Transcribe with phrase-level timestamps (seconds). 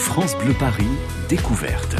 [0.00, 0.88] France Bleu Paris,
[1.28, 1.94] découverte.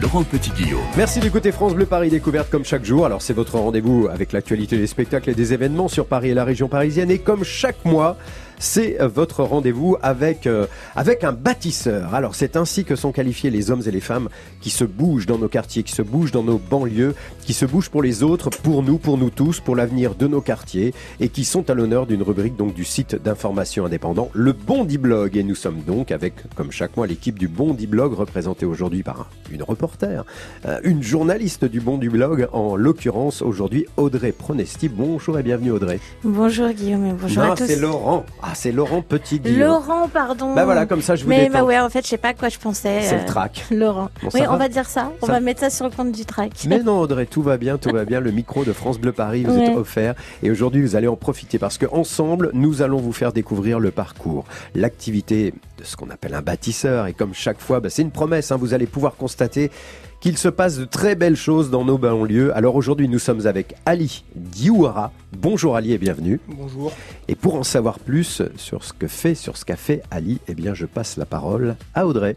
[0.00, 0.82] Laurent Petit-Guillaume.
[0.96, 3.04] Merci d'écouter France Bleu Paris Découverte comme chaque jour.
[3.06, 6.44] Alors c'est votre rendez-vous avec l'actualité des spectacles et des événements sur Paris et la
[6.44, 7.10] région parisienne.
[7.10, 8.16] Et comme chaque mois,
[8.58, 10.66] c'est votre rendez-vous avec, euh,
[10.96, 12.14] avec un bâtisseur.
[12.14, 14.28] Alors c'est ainsi que sont qualifiés les hommes et les femmes
[14.60, 17.90] qui se bougent dans nos quartiers, qui se bougent dans nos banlieues, qui se bougent
[17.90, 21.44] pour les autres, pour nous, pour nous tous, pour l'avenir de nos quartiers et qui
[21.44, 25.36] sont à l'honneur d'une rubrique donc du site d'information indépendant, le Bondi Blog.
[25.36, 29.30] Et nous sommes donc avec, comme chaque mois, l'équipe du Bondi Blog représentée aujourd'hui par
[29.50, 30.24] une reporter,
[30.66, 34.88] euh, une journaliste du Bondi Blog, en l'occurrence aujourd'hui Audrey Pronesti.
[34.88, 36.00] Bonjour et bienvenue Audrey.
[36.24, 37.66] Bonjour Guillaume et bonjour à tous.
[37.66, 38.24] c'est Laurent.
[38.42, 39.68] Ah, c'est Laurent Petit Guillaume.
[39.68, 40.54] Laurent, pardon.
[40.54, 41.58] Bah voilà, comme ça je vous Mais détends.
[41.60, 43.00] bah ouais, en fait, je sais pas à quoi je pensais.
[43.02, 43.64] C'est euh, le track.
[43.70, 44.08] Laurent.
[44.22, 45.10] Bon, oui, va on va dire ça.
[45.22, 46.52] On Ça- va mettre ça sur le compte du track.
[46.66, 48.20] Mais non Audrey, tout va bien, tout va bien.
[48.20, 51.58] Le micro de France Bleu Paris vous est offert et aujourd'hui vous allez en profiter
[51.58, 56.34] parce que ensemble nous allons vous faire découvrir le parcours, l'activité de ce qu'on appelle
[56.34, 58.50] un bâtisseur et comme chaque fois, bah, c'est une promesse.
[58.52, 59.70] hein, vous allez pouvoir constater
[60.20, 62.54] qu'il se passe de très belles choses dans nos banlieues.
[62.56, 65.12] Alors aujourd'hui nous sommes avec Ali Diouara.
[65.32, 66.40] Bonjour Ali et bienvenue.
[66.48, 66.92] Bonjour.
[67.28, 70.54] Et pour en savoir plus sur ce que fait, sur ce qu'a fait Ali, eh
[70.54, 72.36] bien je passe la parole à Audrey.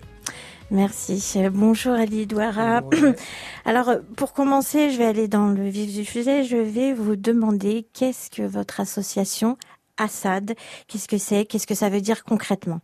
[0.69, 1.21] Merci.
[1.51, 2.81] Bonjour Ali Douara.
[3.65, 6.45] Alors, pour commencer, je vais aller dans le vif du sujet.
[6.45, 9.57] Je vais vous demander qu'est-ce que votre association
[9.97, 10.55] Assad,
[10.87, 12.79] qu'est-ce que c'est, qu'est-ce que ça veut dire concrètement?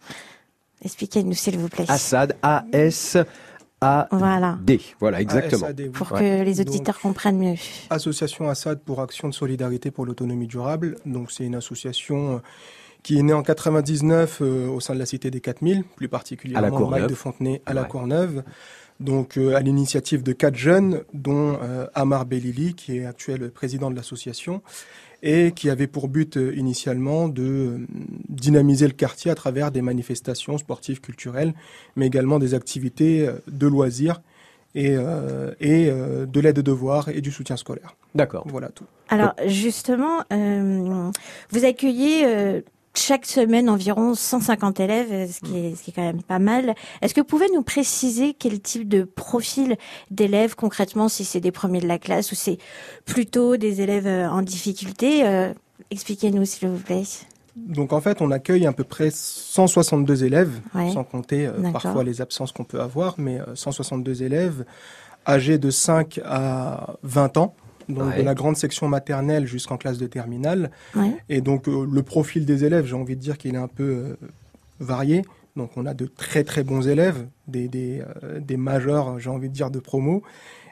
[0.83, 1.85] Expliquez-nous, s'il vous plaît.
[1.87, 2.35] Assad,
[3.81, 4.17] A-S-A-D.
[4.19, 4.57] Voilà.
[4.99, 5.65] Voilà, exactement.
[5.65, 5.89] ASAD, oui.
[5.89, 6.19] Pour Ouais.
[6.19, 7.55] que les Donc- auditeurs comprennent mieux.
[7.89, 10.95] Association Assad pour Action de Solidarité pour l'Autonomie Durable.
[11.05, 12.39] Donc c'est une association euh,
[13.03, 16.67] qui est née en 99 euh, au sein de la Cité des 4000, plus particulièrement
[16.69, 17.01] au Courneuve.
[17.01, 17.83] Mac de Fontenay à la.
[17.83, 18.43] Courneuve.
[18.99, 23.91] Donc euh, à l'initiative de quatre jeunes, dont euh, Amar Belili, qui est actuel président
[23.91, 24.63] de l'association,
[25.23, 27.77] et qui avait pour but euh, initialement de euh,
[28.29, 31.53] dynamiser le quartier à travers des manifestations sportives, culturelles,
[31.95, 34.21] mais également des activités euh, de loisirs
[34.75, 37.95] et, euh, et euh, de l'aide de devoirs et du soutien scolaire.
[38.13, 38.45] D'accord.
[38.47, 38.85] Voilà tout.
[39.09, 41.11] Alors justement, euh,
[41.49, 42.61] vous accueillez euh,
[42.97, 46.39] chaque semaine environ 150 élèves, euh, ce qui, est, ce qui est quand même pas
[46.39, 46.75] mal.
[47.01, 49.77] Est-ce que vous pouvez nous préciser quel type de profil
[50.11, 52.57] d'élèves concrètement, si c'est des premiers de la classe ou c'est
[53.05, 55.53] plutôt des élèves euh, en difficulté euh,
[55.91, 57.03] Expliquez-nous s'il vous plaît.
[57.55, 60.91] Donc en fait, on accueille à peu près 162 élèves, Ouais.
[60.91, 64.65] sans compter euh, parfois les absences qu'on peut avoir, mais euh, 162 élèves
[65.27, 67.53] âgés de 5 à 20 ans,
[67.89, 68.17] donc Ouais.
[68.19, 70.71] de la grande section maternelle jusqu'en classe de terminale.
[70.95, 71.15] Ouais.
[71.29, 73.83] Et donc euh, le profil des élèves, j'ai envie de dire qu'il est un peu
[73.83, 74.15] euh,
[74.79, 75.23] varié.
[75.55, 79.49] Donc on a de très très bons élèves, des, des, euh, des majeurs, j'ai envie
[79.49, 80.21] de dire, de promo,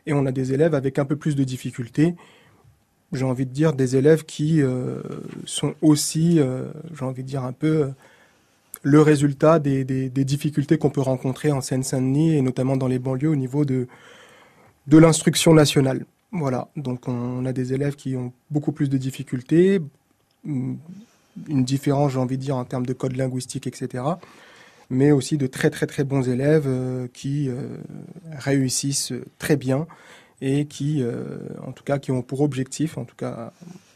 [0.06, 2.16] et on a des élèves avec un peu plus de difficultés.
[3.12, 5.02] J'ai envie de dire des élèves qui euh,
[5.46, 7.90] sont aussi, euh, j'ai envie de dire un peu,
[8.84, 13.00] le résultat des, des, des difficultés qu'on peut rencontrer en Seine-Saint-Denis et notamment dans les
[13.00, 13.88] banlieues au niveau de,
[14.86, 16.06] de l'instruction nationale.
[16.38, 19.80] Voilà, donc on a des élèves qui ont beaucoup plus de difficultés,
[20.44, 20.78] une
[21.48, 24.04] une différence, j'ai envie de dire, en termes de code linguistique, etc.
[24.90, 27.78] Mais aussi de très très très bons élèves euh, qui euh,
[28.32, 29.88] réussissent très bien
[30.42, 33.52] et qui, euh, en tout cas, qui ont pour objectif, en tout cas,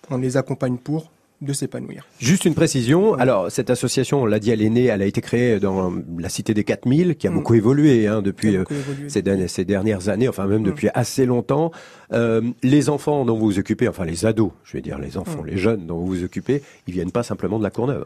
[0.10, 1.12] on les accompagne pour
[1.42, 2.06] de s'épanouir.
[2.20, 3.14] Juste une précision.
[3.16, 6.28] Alors, cette association, on l'a dit, elle est née, elle a été créée dans la
[6.30, 7.34] cité des 4000, qui a Mm.
[7.36, 9.10] beaucoup évolué hein, depuis euh, beaucoup évolué.
[9.10, 10.66] ces, dernières, ces dernières années, enfin même Mm.
[10.66, 11.72] depuis assez longtemps.
[12.12, 15.44] Euh, les enfants dont vous vous occupez, enfin les ados, je vais dire les enfants,
[15.44, 15.48] Mm.
[15.48, 18.06] les jeunes dont vous vous occupez, ils viennent pas simplement de la Courneuve.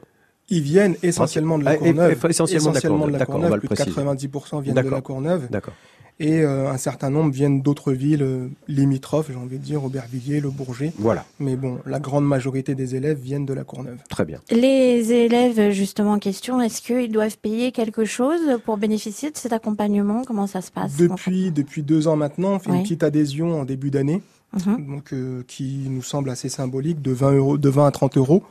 [0.49, 2.11] Ils viennent essentiellement de la Ah, et- Courneuve.
[2.25, 3.07] et- essentiellement de la Courneuve.
[3.07, 3.55] de la D'accord, on va Courneuve.
[3.55, 3.95] le Plus de préciser.
[3.95, 5.49] 90% viennent de la Courneuve.
[5.49, 5.73] D'accord.
[6.19, 10.39] Et euh, un certain nombre viennent d'autres villes euh, limitrophes, j'ai envie de dire, Aubervilliers,
[10.39, 10.93] Le Bourget.
[10.99, 13.97] Voilà, Mais bon, la grande majorité des élèves viennent de la Courneuve.
[14.09, 14.39] très bien.
[14.51, 19.53] Les élèves justement en question, est-ce qu'ils doivent payer quelque chose pour bénéficier de cet
[19.53, 20.23] accompagnement?
[20.25, 20.97] Comment ça se passe?
[20.97, 22.77] Depuis, depuis deux ans maintenant, on fait Oui.
[22.77, 24.21] une petite adhésion en début d'année,
[24.67, 28.17] Mhm, donc euh, qui nous semble assez symbolique, de 20, euros, de 20 à 30
[28.17, 28.43] euros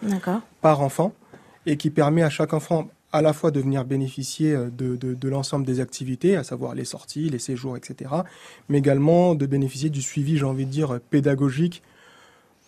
[0.60, 1.12] par enfant,
[1.64, 5.14] et qui permet à chaque enfant à la fois de venir bénéficier euh, de, de,
[5.14, 8.10] de l'ensemble des activités, à savoir les sorties, les séjours, etc.,
[8.68, 11.82] mais également de bénéficier du suivi, j'ai envie de dire, pédagogique,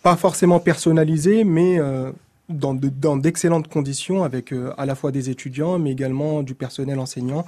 [0.03, 2.13] pas forcément personnalisé, mais euh,
[2.49, 6.55] dans de- dans d'excellentes conditions, avec euh, à la fois des étudiants, mais également du
[6.55, 7.47] personnel enseignant.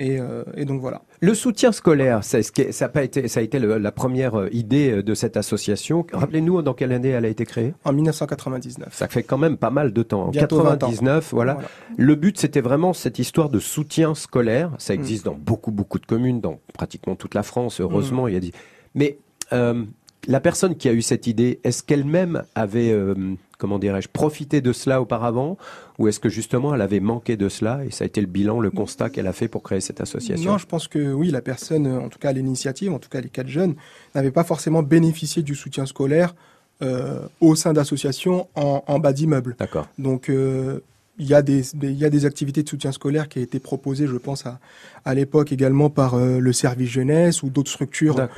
[0.00, 1.02] Et, euh, et donc voilà.
[1.20, 4.92] Le soutien scolaire, ça a, pas été, ça a été le- la première euh, idée
[4.92, 6.06] euh, de cette association.
[6.12, 7.74] Rappelez-nous dans quelle année elle a été créée?
[7.84, 8.88] En 1999.
[8.94, 10.26] Ça fait quand même pas mal de temps.
[10.26, 10.88] En Bientôt 20 ans.
[10.88, 11.54] 99, voilà.
[11.54, 11.68] Voilà.
[11.96, 14.70] Le but, c'était vraiment cette histoire de soutien scolaire.
[14.78, 14.98] Ça Mm.
[14.98, 18.28] existe dans beaucoup, beaucoup de communes, dans pratiquement toute la France, heureusement.
[18.28, 18.50] Il y a.
[18.94, 19.18] Mais
[19.52, 19.84] euh,
[20.26, 23.14] la personne qui a eu cette idée, est-ce qu'elle-même avait, euh,
[23.58, 25.56] comment dirais-je, profité de cela auparavant
[25.98, 28.60] ou est-ce que justement elle avait manqué de cela et ça a été le bilan,
[28.60, 30.52] le constat qu'elle a fait pour créer cette association?
[30.52, 33.28] Non, je pense que oui, la personne, en tout cas l'initiative, en tout cas les
[33.28, 33.74] quatre jeunes,
[34.14, 36.34] n'avaient pas forcément bénéficié du soutien scolaire
[36.82, 39.56] euh, au sein d'associations en, en, bas d'immeubles.
[39.58, 39.88] D'accord.
[39.98, 40.80] Donc euh,
[41.18, 43.58] il y, a des, il y a des activités de soutien scolaire qui a été
[43.58, 44.60] proposées, je pense, à,
[45.04, 48.28] à l'époque également par le service jeunesse ou d'autres structures.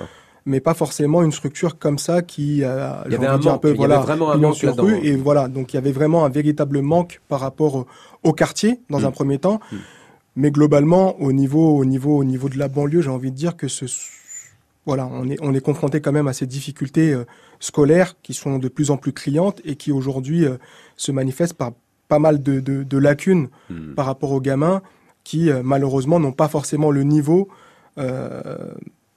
[0.50, 3.72] Mais pas forcément une structure comme ça qui a il y avait un, manque, peu,
[3.72, 6.82] voilà, vraiment un manque sur rue et voilà donc il y avait vraiment un véritable
[6.82, 7.86] manque par rapport
[8.24, 9.12] au quartier dans un mm.
[9.12, 9.76] premier temps mm.
[10.34, 13.56] mais globalement au niveau au niveau au niveau de la banlieue j'ai envie de dire
[13.56, 13.84] que ce
[14.86, 17.24] voilà on est on est confronté quand même à ces difficultés euh,
[17.60, 20.56] scolaires qui sont de plus en plus criantes et qui aujourd'hui euh,
[20.96, 21.70] se manifestent par
[22.08, 23.94] pas mal de, de, de lacunes mm.
[23.94, 24.82] par rapport aux gamins
[25.22, 27.46] qui euh, malheureusement n'ont pas forcément le niveau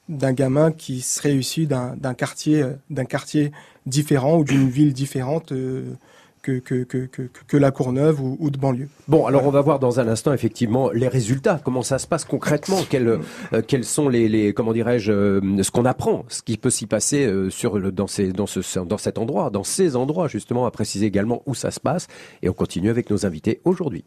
[0.10, 3.52] d'un gamin qui serait issu d'un quartier, euh, d'un quartier
[3.86, 5.52] différent ou d'une ville différente.
[5.52, 5.94] Euh,
[6.42, 7.08] que, que, que,
[7.48, 8.90] que, la Courneuve ou, ou, de banlieue.
[9.08, 12.26] Bon, alors on va voir dans un instant effectivement les résultats, comment ça se passe
[12.26, 16.70] concrètement, quels, euh, quels sont les, les comment dirais-je, ce qu'on apprend, ce qui peut
[16.70, 20.66] s'y passer sur le, dans, ces, dans, ce, dans cet endroit, dans ces endroits justement,
[20.66, 22.08] à préciser également où ça se passe.
[22.42, 24.04] Et on continue avec nos invités aujourd'hui.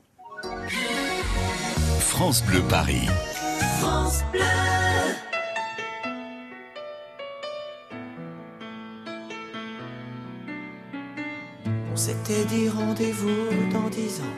[2.01, 3.07] France Bleu Paris.
[3.81, 4.56] France Bleu.
[11.97, 14.37] On s'était dit rendez-vous dans dix ans.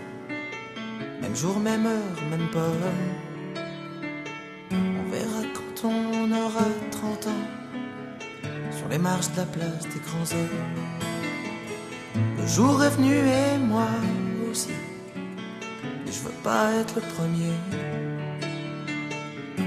[1.21, 2.71] Même jour, même heure, même pas.
[4.71, 7.45] On verra quand on aura 30 ans.
[8.71, 10.79] Sur les marches de la place des grands hommes.
[12.39, 13.89] Le jour est venu et moi
[14.49, 14.71] aussi.
[16.07, 17.55] je veux pas être le premier.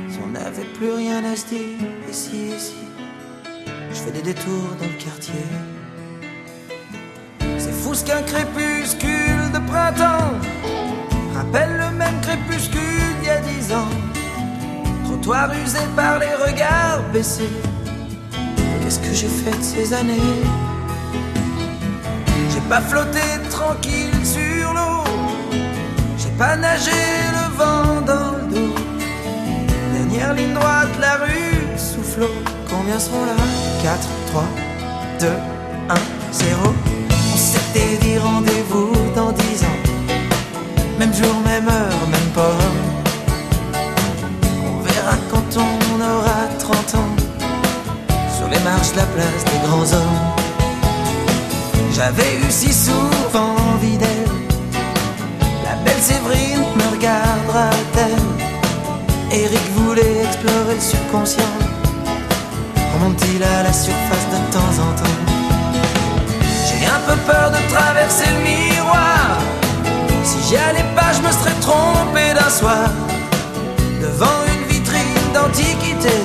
[0.08, 1.78] Si on n'avait plus rien à se dire,
[2.10, 2.76] ici, ici.
[3.90, 5.44] Je fais des détours dans le quartier
[8.00, 10.32] qu'un crépuscule de printemps
[11.36, 12.80] rappelle le même crépuscule
[13.20, 13.90] d'il y a dix ans.
[15.04, 17.52] Trottoir usé par les regards baissés.
[18.82, 20.42] Qu'est-ce que j'ai fait de ces années?
[22.54, 25.04] J'ai pas flotté tranquille sur l'eau.
[26.18, 26.92] J'ai pas nagé
[27.38, 28.76] le vent dans le dos.
[29.94, 32.26] Dernière ligne droite, la rue souffle.
[32.70, 33.36] Combien sont là?
[33.84, 34.44] 4, 3,
[35.20, 35.28] 2,
[35.90, 35.96] 1,
[36.32, 36.74] 0
[37.74, 39.82] s'était dit rendez-vous dans dix ans.
[41.00, 42.58] Même jour, même heure, même pas.
[44.66, 47.16] On verra quand on aura 30 ans.
[48.38, 50.20] Sur les marches de la place des grands hommes.
[51.94, 54.32] J'avais eu si souvent envie d'elle.
[55.64, 58.20] La belle Séverine me regardera-t-elle
[59.32, 61.56] Eric voulait explorer le subconscient.
[62.94, 65.41] Remonte-t-il à la surface de temps en temps?
[66.96, 69.38] Un peu peur de traverser le miroir.
[70.24, 72.90] Si j'y allais pas, je me serais trompé d'un soir.
[74.02, 76.18] Devant une vitrine d'antiquité,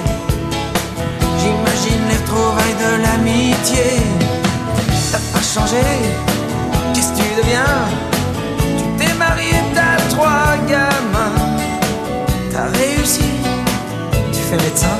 [1.41, 3.87] j'imagine les retrouvailles de l'amitié.
[5.13, 5.83] T'as pas changé,
[6.93, 7.77] qu'est-ce que tu deviens?
[8.79, 11.37] Tu t'es marié, t'as trois gamins.
[12.53, 13.31] T'as réussi,
[14.33, 14.97] tu fais médecin.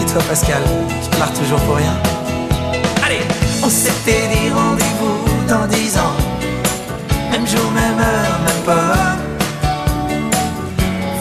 [0.00, 0.62] Et toi, Pascal,
[1.02, 1.94] tu pars toujours pour rien?
[3.64, 6.16] On s'était dit rendez-vous dans dix ans.
[7.30, 9.16] Même jour, même heure, même pas.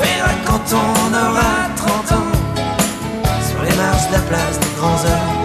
[0.02, 2.32] Verra quand on aura 30 ans.
[3.48, 5.41] Sur les marches de la place des grands hommes.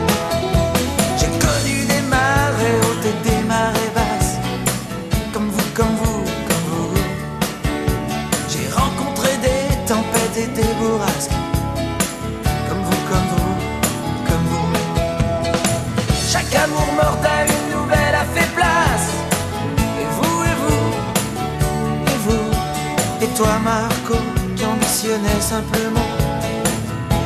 [25.41, 26.11] Simplement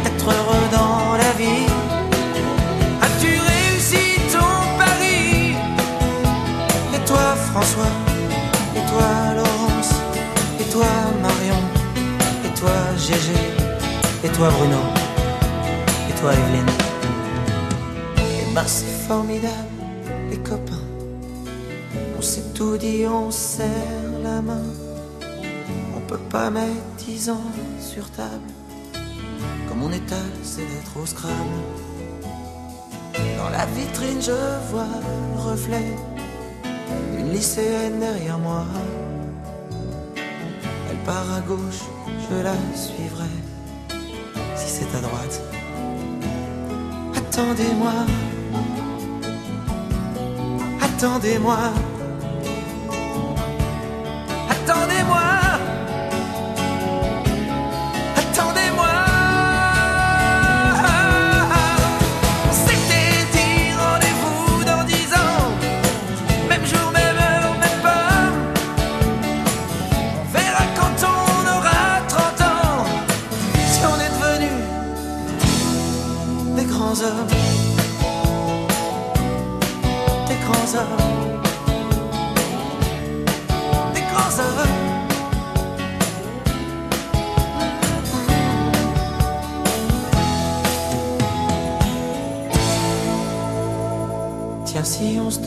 [0.05, 1.67] d'être heureux dans la vie.
[3.03, 5.55] As-tu réussi ton pari?
[6.95, 7.95] Et toi François,
[8.77, 9.93] et toi Laurence,
[10.61, 10.87] et toi
[11.23, 11.63] Marion,
[12.45, 13.41] et toi Gégé,
[14.25, 14.83] et toi Bruno,
[16.09, 16.73] et toi Evelyne?
[18.19, 18.65] Et ben
[19.09, 19.55] formidable,
[20.31, 20.87] les copains.
[22.19, 23.67] On s'est tout dit, on serre
[24.23, 24.80] la main.
[26.11, 28.51] Peut pas mettre dix ans sur table.
[29.69, 31.37] Comme on étale ses lettres au scrabble.
[33.39, 34.33] Dans la vitrine, je
[34.73, 34.89] vois
[35.37, 35.97] le reflet
[37.17, 38.65] d'une lycéenne derrière moi.
[40.91, 41.85] Elle part à gauche,
[42.29, 43.31] je la suivrai.
[44.57, 45.41] Si c'est à droite.
[47.15, 47.93] Attendez-moi.
[50.83, 51.73] Attendez-moi.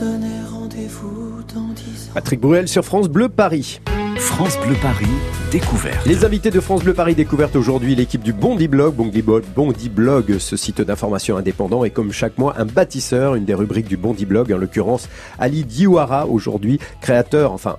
[0.04, 2.12] Donnait rendez-vous dans 10 ans.
[2.14, 3.80] Patrick Bruel sur France Bleu Paris.
[4.18, 5.06] France Bleu Paris,
[5.52, 6.06] découverte.
[6.06, 8.94] Les invités de France Bleu Paris découverte aujourd'hui l'équipe du Bondi Blog.
[8.96, 13.46] Bondi Blog, Bondi Blog, ce site d'information indépendant est comme chaque mois un bâtisseur, une
[13.46, 17.78] des rubriques du Bondi Blog, en l'occurrence Ali Diouara aujourd'hui, créateur, enfin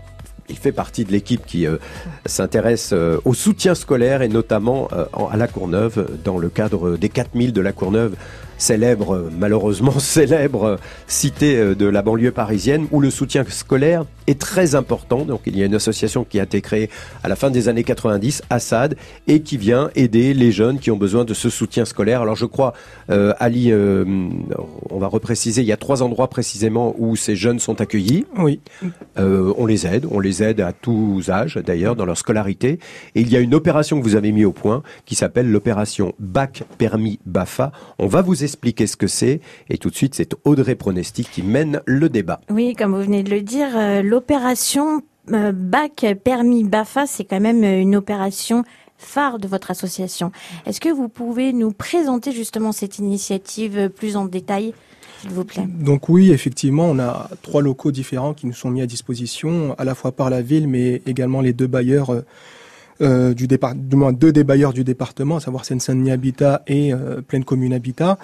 [0.51, 1.77] il fait partie de l'équipe qui euh,
[2.27, 6.97] s'intéresse euh, au soutien scolaire et notamment euh, en- à la Courneuve dans le cadre
[6.99, 8.15] des 4000 de la Courneuve
[8.59, 14.75] célèbre, malheureusement célèbre cité euh, de la banlieue parisienne où le soutien scolaire est très
[14.75, 15.25] important.
[15.25, 16.91] Donc il y a une association qui a été créée
[17.23, 18.97] à la fin des années 90, Assad,
[19.27, 22.23] et qui vient aider les jeunes qui ont besoin de ce soutien scolaire.
[22.23, 22.73] Alors je crois,
[23.11, 24.05] euh, Ali, euh,
[24.91, 28.27] on va repréciser, il y a trois endroits précisément où ces jeunes sont accueillis.
[28.39, 28.61] Oui,
[29.19, 32.79] Euh, on les aide, on les aide à tous âges d'ailleurs dans leur scolarité.
[33.15, 36.15] Et il y a une opération que vous avez mis au point qui s'appelle l'opération
[36.19, 37.73] Bac Permis Bafa.
[37.99, 41.43] On va vous expliquer ce que c'est et tout de suite c'est Audrey Pronesti qui
[41.43, 42.41] mène le débat.
[42.51, 47.41] Oui, comme vous venez de le dire, euh, l'opération euh, BAC permis BAFA, c'est quand
[47.41, 48.65] même euh, une opération
[48.97, 50.31] phare de votre association.
[50.67, 54.73] Est-ce que vous pouvez nous présenter justement cette initiative plus en détail,
[55.21, 55.67] s'il vous plaît?
[55.69, 59.85] Donc oui, effectivement, on a trois locaux différents qui nous sont mis à disposition, à
[59.85, 62.23] la fois par la ville, mais également les deux bailleurs
[63.01, 66.93] euh, du départ, du moins deux des bailleurs du département, à savoir Seine-Saint-Denis Habitat et
[66.93, 68.19] euh, Pleine Commune Habitat.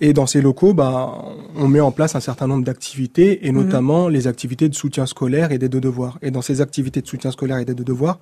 [0.00, 4.08] Et dans ces locaux, bah, on met en place un certain nombre d'activités, et notamment
[4.08, 6.18] les activités de soutien scolaire et d'aide de devoirs.
[6.22, 8.18] Et dans ces activités de soutien scolaire et d'aide de devoirs,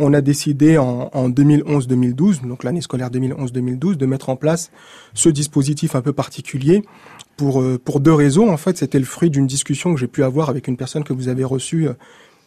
[0.00, 4.72] on a décidé en, en 2011-2012, donc l'année scolaire 2011-2012, de mettre en place
[5.14, 6.82] ce dispositif un peu particulier
[7.36, 8.50] pour, euh, pour deux raisons.
[8.50, 11.12] En fait, c'était le fruit d'une discussion que j'ai pu avoir avec une personne que
[11.12, 11.94] vous avez reçue euh,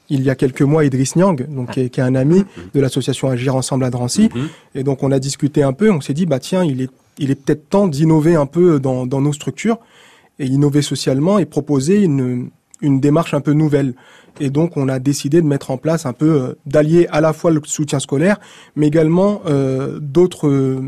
[0.09, 2.43] il y a quelques mois, Idriss Niang, donc, qui, est, qui est un ami
[2.73, 4.29] de l'association Agir Ensemble à Drancy.
[4.75, 7.31] Et donc, on a discuté un peu, on s'est dit, bah tiens, il est, il
[7.31, 9.79] est peut-être temps d'innover un peu dans, dans nos structures
[10.39, 12.49] et innover socialement et proposer une,
[12.81, 13.93] une démarche un peu nouvelle.
[14.39, 17.33] Et donc, on a décidé de mettre en place un peu, euh, d'allier à la
[17.33, 18.39] fois le soutien scolaire,
[18.75, 20.81] mais également euh, d'autres, euh,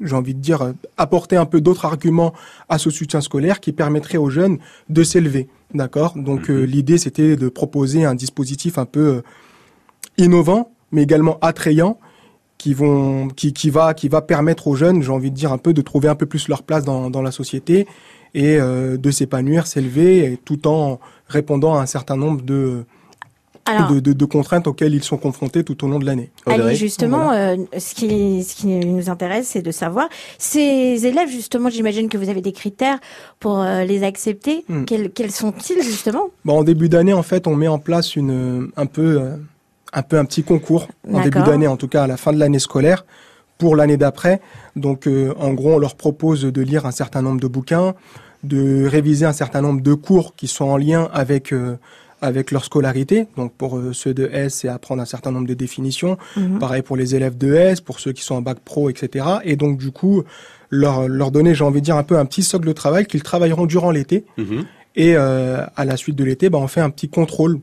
[0.00, 2.32] j'ai envie de dire, euh, apporter un peu d'autres arguments
[2.68, 4.58] à ce soutien scolaire qui permettrait aux jeunes
[4.88, 5.48] de s'élever.
[5.72, 6.14] D'accord?
[6.16, 9.22] Donc, euh, l'idée, c'était de proposer un dispositif un peu euh,
[10.18, 11.98] innovant, mais également attrayant,
[12.58, 15.58] qui vont, qui, qui va, qui va permettre aux jeunes, j'ai envie de dire un
[15.58, 17.86] peu, de trouver un peu plus leur place dans, dans la société
[18.32, 20.98] et euh, de s'épanouir, s'élever, tout en
[21.28, 22.84] répondant à un certain nombre de,
[23.66, 26.30] Alors, de, de, de contraintes auxquelles ils sont confrontés tout au long de l'année.
[26.44, 31.70] Ali, justement, euh, ce, qui, ce qui nous intéresse, c'est de savoir, ces élèves, justement,
[31.70, 32.98] j'imagine que vous avez des critères
[33.40, 34.64] pour euh, les accepter.
[34.68, 34.84] Hmm.
[34.84, 36.26] Quels, quels sont-ils, justement?
[36.44, 39.36] Bon, en début d'année, en fait, on met en place une, un peu, euh,
[39.94, 42.38] un peu un petit concours en début d'année, en tout cas à la fin de
[42.38, 43.06] l'année scolaire,
[43.56, 44.42] pour l'année d'après.
[44.76, 47.94] Donc, euh, en gros, on leur propose de lire un certain nombre de bouquins,
[48.42, 51.76] de réviser un certain nombre de cours qui sont en lien avec euh,
[52.24, 53.26] avec leur scolarité.
[53.36, 56.16] Donc, pour euh, ceux de S, c'est apprendre un certain nombre de définitions.
[56.36, 56.58] Mhm.
[56.58, 59.26] Pareil pour les élèves de S, pour ceux qui sont en bac pro, etc.
[59.44, 60.22] Et donc, du coup,
[60.70, 63.22] leur, leur donner, j'ai envie de dire, un peu un petit socle de travail qu'ils
[63.22, 64.24] travailleront durant l'été.
[64.96, 67.58] Et euh, à la suite de l'été, bah, on fait un petit contrôle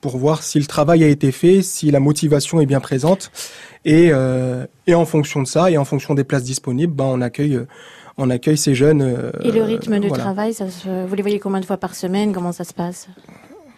[0.00, 3.30] pour voir si le travail a été fait, si la motivation est bien présente.
[3.84, 7.20] Et, euh, et en fonction de ça, et en fonction des places disponibles, bah, on
[7.20, 7.66] accueille, euh,
[8.18, 9.00] on accueille ces jeunes.
[9.02, 10.22] euh, Et le rythme de voilà.
[10.24, 12.32] travail, ça se- vous les voyez combien de fois par semaine?
[12.32, 13.08] Comment ça se passe?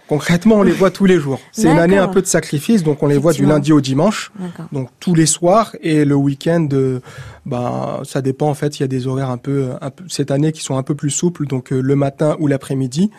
[0.06, 1.40] Concrètement, on les voit tous les jours.
[1.52, 4.32] C'est une année un peu de sacrifice, donc on les voit du lundi au dimanche.
[4.72, 7.00] Donc tous les soirs et le week-end, euh,
[7.46, 8.78] bah ça dépend en fait.
[8.78, 10.94] Il y a des horaires un peu, un peu cette année qui sont un peu
[10.94, 13.10] plus souples, donc euh, le matin ou l'après-midi,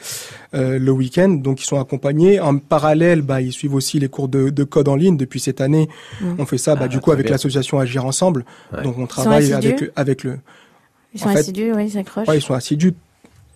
[0.54, 1.30] euh, le week-end.
[1.30, 2.40] Donc ils sont accompagnés.
[2.40, 5.18] En parallèle, bah ils suivent aussi les cours de, de code en ligne.
[5.18, 5.90] Depuis cette année,
[6.22, 6.36] Mhm.
[6.38, 8.46] on fait ça, bah Ah, du coup avec l'association Agir Ensemble.
[8.72, 8.84] Ouais.
[8.84, 10.38] Donc on travaille avec avec le.
[11.16, 12.28] Ils sont En fait, assidus, oui, ils s'accrochent.
[12.28, 12.94] Ouais, ils sont assidus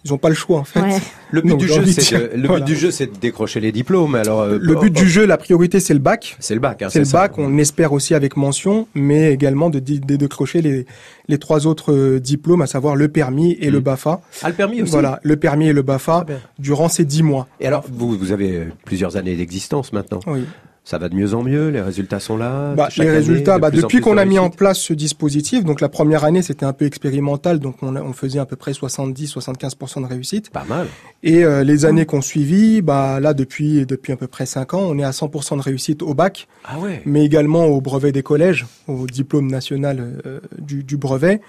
[0.06, 0.79] ils ont pas le choix en fait.
[0.79, 0.98] Ouais.
[1.32, 2.63] Le but Donc, du jeu, c'est de, le voilà.
[2.65, 4.15] but du jeu, c'est de décrocher les diplômes.
[4.15, 6.38] Alors, euh, Le but oh, du jeu, la priorité, c'est le bac.
[6.39, 6.82] c'est le bac.
[6.82, 7.20] Hein, C'est le ça.
[7.20, 10.86] bac, on espère aussi avec mention, mais également de, de décrocher les,
[11.27, 13.84] les trois autres euh, diplômes, à savoir le permis et le Mm.
[13.84, 14.22] BAFA.
[14.41, 14.91] Ah, le permis aussi.
[14.91, 16.25] Voilà, le permis et le BAFA
[16.58, 17.48] durant ces dix mois.
[17.60, 20.20] Et alors, vous, vous avez plusieurs années d'existence maintenant.
[20.27, 20.46] Oui.
[20.89, 21.69] Ça va de mieux en mieux.
[21.69, 22.74] Les résultats sont là.
[22.74, 25.81] Bah, les année, résultats, de bah, depuis qu'on a mis en place ce dispositif, donc
[25.81, 28.72] la première année c'était un peu expérimental, donc on, a- on faisait à peu près
[28.72, 30.50] 70-75% de réussite.
[30.50, 30.88] Pas mal.
[31.22, 34.81] Et euh, les années qu'on suivi, bah là depuis depuis à peu près 5 ans,
[34.88, 37.03] on est à 100% de réussite au bac, Ah ouais.
[37.05, 41.39] mais également au brevet des collèges, au diplôme national euh, du, du brevet.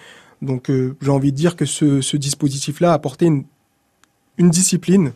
[0.43, 3.45] Donc euh, j'ai envie de dire que ce, ce dispositif-là a apporté une,
[4.37, 5.13] une discipline,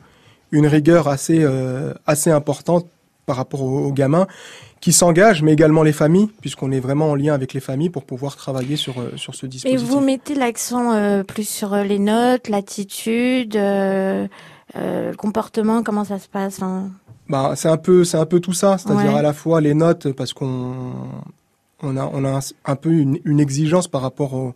[0.50, 2.86] une rigueur assez euh, assez importante
[3.26, 4.26] par rapport aux, aux gamins
[4.80, 8.04] qui s'engagent, mais également les familles, puisqu'on est vraiment en lien avec les familles pour
[8.04, 9.88] pouvoir travailler sur euh, sur ce Et dispositif.
[9.88, 14.26] vous mettez l'accent euh, plus sur euh, les notes, l'attitude, euh,
[14.76, 16.90] euh, le comportement, comment ça se passe hein
[17.28, 19.18] Bah, c'est un peu, c'est un peu tout ça, c'est-à-dire Ouais.
[19.18, 20.74] à la fois les notes, parce qu'on
[21.82, 24.54] on a, on a un, un peu une, une exigence par rapport au,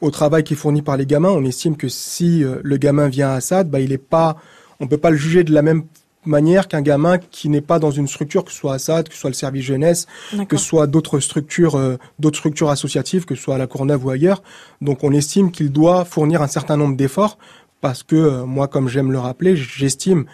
[0.00, 1.30] au travail qui est fourni par les gamins.
[1.30, 4.36] On estime que si le gamin vient à Assad, bah, il est pas,
[4.80, 5.84] on peut pas le juger de la même
[6.26, 9.20] manière qu'un gamin qui n'est pas dans une structure, que ce soit Assad, que ce
[9.20, 10.06] soit le service jeunesse,
[10.48, 14.04] que ce soit d'autres structures, euh, d'autres structures associatives, que ce soit à la Courneuve
[14.04, 14.42] ou ailleurs.
[14.82, 17.38] Donc, on estime qu'il doit fournir un certain nombre d'efforts
[17.80, 20.26] parce que euh, moi, comme j'aime le rappeler, j'estime,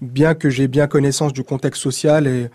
[0.00, 2.48] bien que j'ai bien connaissance du contexte social et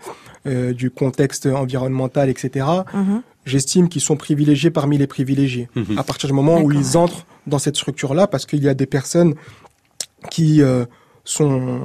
[0.46, 3.22] euh, du contexte environnemental, etc., Mhm.
[3.46, 5.68] j'estime qu'ils sont privilégiés parmi les privilégiés.
[5.76, 5.98] Mhm.
[5.98, 8.86] À partir du moment où ils entrent dans cette structure-là, parce qu'il y a des
[8.86, 9.34] personnes
[10.30, 10.84] qui euh,
[11.24, 11.80] sont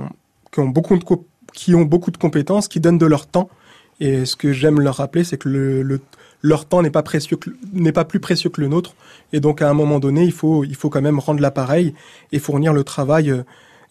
[0.52, 3.50] qui ont beaucoup de co- qui ont beaucoup de compétences, qui donnent de leur temps.
[4.00, 6.02] Et ce que j'aime leur rappeler, c'est que le, le-
[6.44, 8.94] leur temps n'est pas précieux que- n'est pas plus précieux que le nôtre.
[9.34, 11.94] Et donc à un moment donné, il faut il faut quand même rendre l'appareil
[12.32, 13.42] et fournir le travail euh,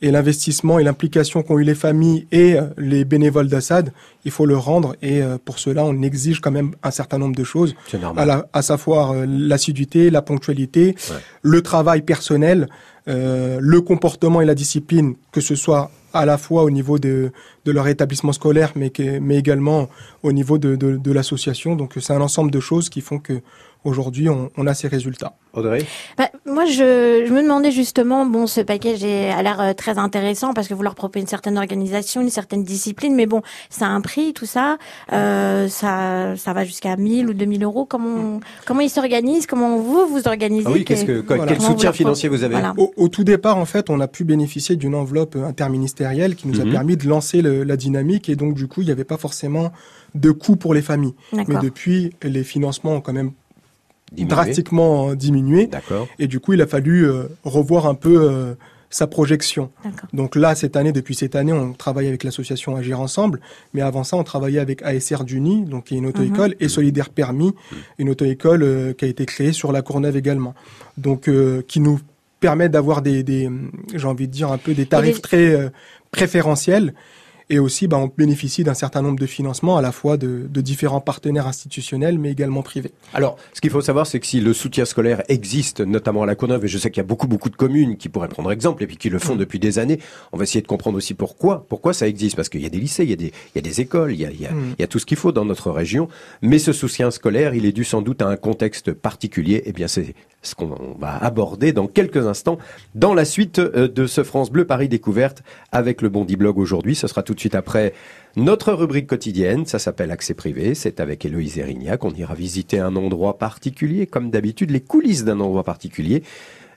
[0.02, 3.92] et l'investissement et l'implication qu'ont eu les familles et euh, les bénévoles d'Assad.
[4.26, 7.34] Il faut le rendre et euh, pour cela, on exige quand même un certain nombre
[7.34, 8.28] de choses à, normal.
[8.28, 11.16] la, à savoir l'assiduité, la ponctualité, Ouais.
[11.42, 12.68] le travail personnel,
[13.08, 17.32] euh, le comportement et la discipline, que ce soit à la fois au niveau de,
[17.64, 19.88] leur établissement scolaire, mais, mais également
[20.22, 21.76] au niveau de l'association.
[21.76, 23.40] Donc c'est un ensemble de choses qui font que
[23.86, 25.34] aujourd'hui on, on a ces résultats.
[25.54, 25.84] Audrey
[26.18, 29.96] Bah, moi, je, je me demandais justement, bon, ce package est, a l'air euh, très
[29.96, 33.86] intéressant parce que vous leur proposez une certaine organisation, une certaine discipline, mais bon, ça
[33.86, 34.76] a un prix, tout ça.
[35.14, 37.86] Euh, ça, ça va jusqu'à 1000 ou 2000 euros.
[37.86, 39.46] Comment, comment ils s'organisent?
[39.46, 40.66] Comment vous vous organisez?
[40.68, 41.52] Ah oui, qu'est-ce que, quoi- Voilà.
[41.52, 42.52] quel vous soutien financier vous avez?
[42.54, 42.74] Voilà.
[42.76, 46.60] Au, au tout départ, en fait, on a pu bénéficier d'une enveloppe interministérielle qui nous
[46.60, 49.16] a permis de lancer le- la dynamique et donc du coup, il n'y avait pas
[49.16, 49.72] forcément
[50.14, 51.14] de coût pour les familles.
[51.32, 53.32] Mais depuis, les financements ont quand même
[54.12, 54.28] Diminué.
[54.28, 55.66] drastiquement diminué.
[55.66, 56.06] D'accord.
[56.18, 58.54] Et du coup, il a fallu euh, revoir un peu euh,
[58.88, 59.70] sa projection.
[59.84, 60.08] D'accord.
[60.12, 63.40] Donc là, cette année, depuis cette année, on travaille avec l'association Agir Ensemble.
[63.74, 67.10] Mais avant ça, on travaillait avec ASR Duny, donc qui est une auto-école, et Solidaire
[67.10, 67.52] Permis,
[67.98, 70.54] une auto-école euh, qui a été créée sur la Courneuve également.
[70.98, 71.98] Donc, euh, qui nous
[72.38, 73.50] permet d'avoir des, des
[73.94, 75.68] j'ai envie de dire, un peu des tarifs des- très euh,
[76.12, 76.94] préférentiels.
[77.48, 80.60] Et aussi, bah, on bénéficie d'un certain nombre de financements, à la fois de, de
[80.60, 82.90] différents partenaires institutionnels, mais également privés.
[83.14, 86.34] Alors, ce qu'il faut savoir, c'est que si le soutien scolaire existe, notamment à la
[86.34, 88.82] Courneuve, et je sais qu'il y a beaucoup, beaucoup de communes qui pourraient prendre exemple
[88.82, 90.00] et puis qui le font depuis des années,
[90.32, 92.34] on va essayer de comprendre aussi pourquoi, pourquoi ça existe.
[92.34, 94.12] Parce qu'il y a des lycées, il y a des, il y a des écoles,
[94.12, 94.74] il y a, il y a, Mm.
[94.78, 96.08] il y a tout ce qu'il faut dans notre région.
[96.42, 99.62] Mais ce soutien scolaire, il est dû sans doute à un contexte particulier.
[99.66, 102.58] Eh bien, c'est ce qu'on va aborder dans quelques instants
[102.94, 106.94] dans la suite euh, de ce France Bleu Paris Découverte avec le Bondi Blog aujourd'hui.
[106.94, 107.94] Ce sera tout de suite après
[108.34, 109.64] notre rubrique quotidienne.
[109.64, 110.74] Ça s'appelle Accès privé.
[110.74, 112.04] C'est avec Héloïse Erignac.
[112.04, 116.22] On ira visiter un endroit particulier, comme d'habitude, les coulisses d'un endroit particulier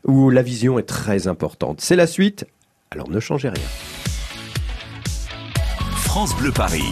[0.06, 1.82] où la vision est très importante.
[1.82, 2.46] C'est la suite.
[2.92, 3.66] Alors ne changez rien.
[5.96, 6.92] France Bleu Paris.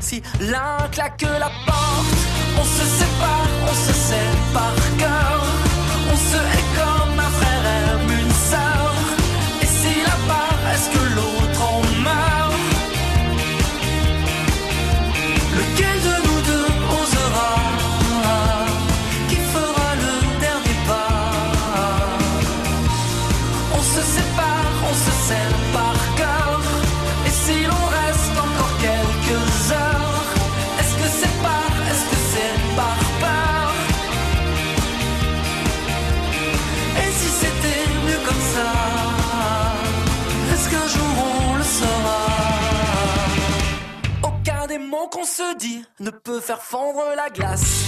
[0.00, 2.18] Si l'un claque la porte
[2.60, 5.47] On se sépare, on se sait par cœur.
[45.38, 47.87] Se dit ne peut faire fondre la glace.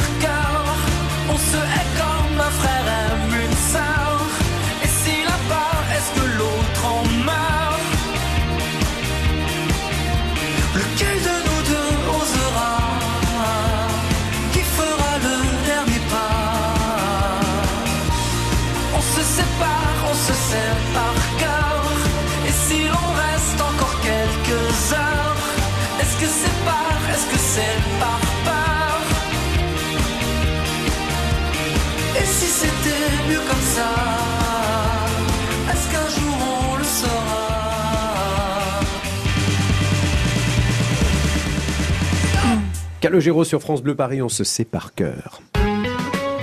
[43.11, 45.41] Calogero sur France Bleu Paris, on se sait par cœur.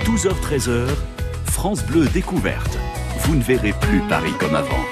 [0.05, 0.85] 12h-13h,
[1.45, 2.77] France Bleu découverte.
[3.21, 4.85] Vous ne verrez plus Paris comme avant.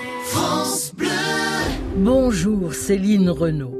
[1.98, 3.78] Bonjour Céline Renaud.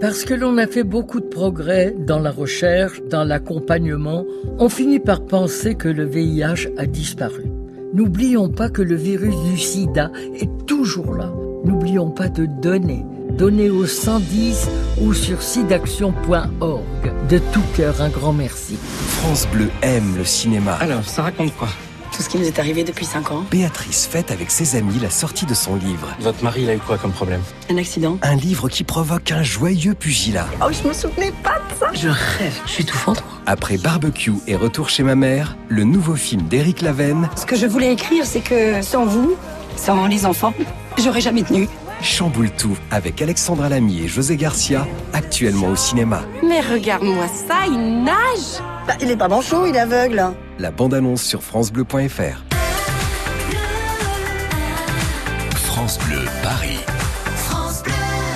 [0.00, 4.24] Parce que l'on a fait beaucoup de progrès dans la recherche, dans l'accompagnement,
[4.60, 7.46] on finit par penser que le VIH a disparu.
[7.92, 11.32] N'oublions pas que le virus du sida est toujours là.
[11.64, 13.04] N'oublions pas de donner.
[13.36, 14.68] Donner au 110
[15.00, 16.82] ou sur sidaction.org.
[17.28, 18.76] De tout cœur, un grand merci.
[19.20, 20.74] France Bleu aime le cinéma.
[20.74, 21.68] Alors, ça raconte quoi?
[22.14, 23.42] Tout ce qui nous est arrivé depuis 5 ans.
[23.50, 26.08] Béatrice fête avec ses amis la sortie de son livre.
[26.20, 27.40] Votre mari, il a eu quoi comme problème?
[27.70, 28.18] Un accident.
[28.20, 30.46] Un livre qui provoque un joyeux pugilat.
[30.62, 31.90] Oh, je me souvenais pas de ça.
[31.94, 32.60] Je rêve.
[32.66, 33.22] Je suis tout fendre.
[33.46, 37.66] Après Barbecue et Retour chez ma mère, le nouveau film d'Éric Lavenne Ce que je
[37.66, 39.36] voulais écrire, c'est que sans vous,
[39.76, 40.52] sans les enfants,
[41.02, 41.66] j'aurais jamais tenu.
[42.02, 46.22] Chamboule tout avec Alexandra Lamy et José Garcia, actuellement au cinéma.
[46.42, 50.22] Mais regarde-moi ça, il nage Bah, il est pas manchot, il est aveugle.
[50.58, 52.44] La bande-annonce sur francebleu.fr.
[55.54, 56.78] France Bleu Paris.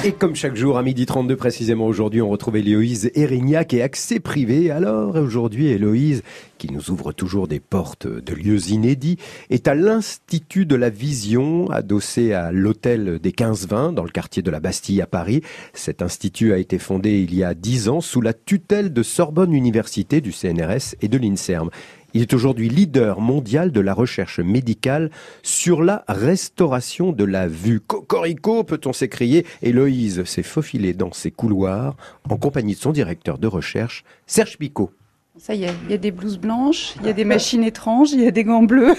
[0.07, 4.21] Et comme chaque jour, à midi 32 précisément aujourd'hui, on retrouve Héloïse Erignac et accès
[4.21, 4.71] privé.
[4.71, 6.23] Alors aujourd'hui, Héloïse,
[6.59, 9.19] qui nous ouvre toujours des portes de lieux inédits,
[9.51, 14.51] est à l'Institut de la Vision, adossé à l'hôtel des 15-20 dans le quartier de
[14.53, 15.43] la Bastille à Paris.
[15.73, 19.53] Cet institut a été fondé il y a 10 ans sous la tutelle de Sorbonne
[19.53, 21.69] Université, du CNRS et de l'INSERM.
[22.15, 25.11] Il est aujourd'hui leader mondial de la recherche médicale
[25.43, 27.81] sur la restauration de la vue.
[27.81, 29.45] Cocorico, peut-on s'écrier?
[29.63, 31.97] Héloïse s'est faufilée dans ses couloirs
[32.29, 34.91] en compagnie de son directeur de recherche, Serge Picot.
[35.39, 38.13] Ça y est, il y a des blouses blanches, il y a des machines étranges,
[38.13, 38.95] il y a des gants bleus.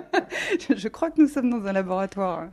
[0.74, 2.46] je, crois que nous sommes dans un laboratoire.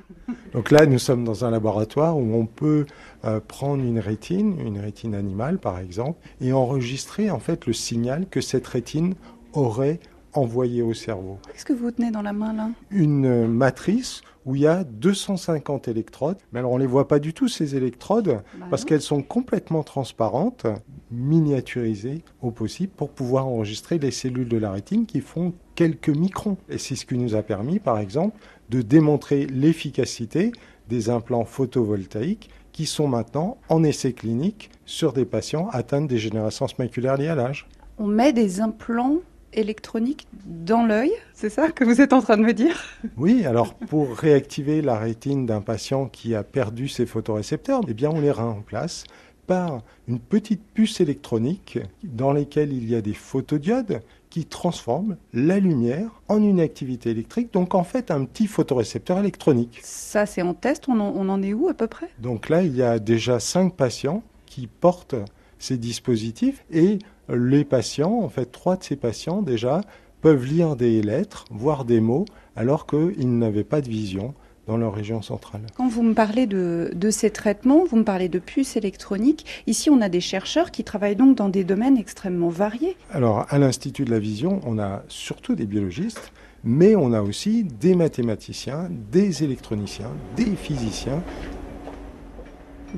[0.52, 2.86] Donc là, nous sommes dans un laboratoire où on peut
[3.24, 8.28] euh, prendre une rétine, une rétine animale par exemple, et enregistrer en fait le signal
[8.30, 9.16] que cette rétine
[9.56, 10.00] aurait
[10.34, 11.38] envoyé au cerveau.
[11.52, 12.70] Qu'est-ce que vous tenez dans la main là?
[12.92, 17.34] Une matrice où il y a 250 électrodes, mais alors on les voit pas du
[17.34, 20.68] tout ces électrodes Bah parce qu'elles sont complètement transparentes,
[21.10, 26.58] miniaturisées au possible pour pouvoir enregistrer les cellules de la rétine qui font quelques microns.
[26.70, 28.38] Et c'est ce qui nous a permis par exemple
[28.70, 30.52] de démontrer l'efficacité
[30.90, 36.78] des implants photovoltaïques qui sont maintenant en essai clinique sur des patients atteints de dégénérescence
[36.78, 37.68] maculaire liée à l'âge.
[37.98, 39.20] On met des implants
[39.56, 42.84] électroniques dans l'œil, c'est ça que vous êtes en train de me dire?
[43.18, 48.10] Oui, alors pour réactiver la rétine d'un patient qui a perdu ses photorécepteurs, eh bien
[48.10, 49.04] on les remplace
[49.48, 55.60] par une petite puce électronique dans laquelle il y a des photodiodes qui transforment la
[55.60, 59.80] lumière en une activité électrique, donc en fait un petit photorécepteur électronique.
[59.84, 62.10] Ça c'est en test, on en, on en est où à peu près?
[62.20, 65.16] Donc là, il y a déjà cinq patients qui portent
[65.58, 69.82] ces dispositifs et les patients, en fait trois de ces patients déjà,
[70.22, 74.34] peuvent lire des lettres, voir des mots, alors qu'ils n'avaient pas de vision
[74.68, 75.62] dans leur région centrale.
[75.78, 79.46] Quand vous me parlez de, de, ces traitements, vous me parlez de puces électroniques.
[79.68, 82.98] Ici, on a des chercheurs qui travaillent donc dans des domaines extrêmement variés.
[83.12, 86.32] Alors, à l'Institut de la Vision, on a surtout des biologistes,
[86.64, 91.22] mais on a aussi des mathématiciens, des électroniciens, des physiciens.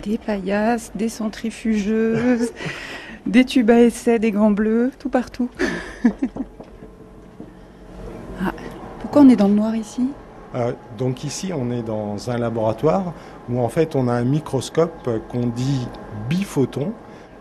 [0.03, 2.53] Des paillasses, des centrifugeuses,
[3.27, 5.49] des tubes à essai, des grands bleus, tout partout.
[8.41, 8.53] ah,
[8.99, 10.09] pourquoi on est dans le noir ici?
[10.55, 13.13] Euh, donc ici, on est dans un laboratoire
[13.49, 15.87] où en fait on a un microscope qu'on dit
[16.29, 16.93] biphoton.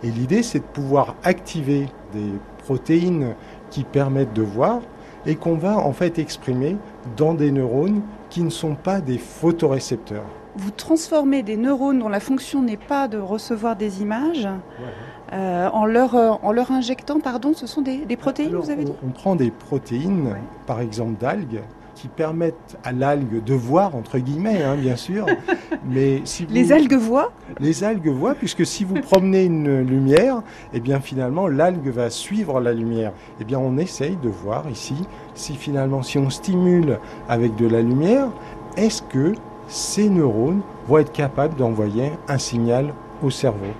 [0.02, 3.34] Et l'idée, c'est de pouvoir activer des protéines
[3.70, 4.80] qui permettent de voir
[5.24, 6.76] et qu'on va en fait exprimer
[7.16, 10.26] dans des neurones qui ne sont pas des photorécepteurs.
[10.56, 14.92] Vous transformez des neurones dont la fonction n'est pas de recevoir des images ouais.
[15.32, 18.84] Euh, en, leur, en leur injectant, pardon, ce sont des, des protéines, Alors, vous avez
[18.84, 20.42] dit on, on prend des protéines, ouais.
[20.66, 21.62] par exemple d'algues,
[21.96, 25.26] qui permettent à l'algue de voir, entre guillemets, hein, bien sûr.
[25.88, 26.52] Mais si vous...
[26.52, 30.42] Les algues voient Les algues voient, puisque si vous promenez une lumière,
[30.74, 33.12] eh bien finalement, l'algue va suivre la lumière.
[33.40, 34.94] Eh bien, on essaye de voir ici
[35.34, 38.28] si finalement, si on stimule avec de la lumière,
[38.76, 39.32] est-ce que
[39.66, 43.72] ces neurones vont être capables d'envoyer un signal au cerveau?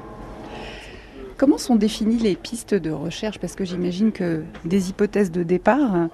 [1.39, 3.39] Comment sont définies les pistes de recherche?
[3.39, 6.07] Parce que j'imagine que des hypothèses de départ, euh,